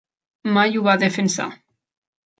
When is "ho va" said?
0.79-0.97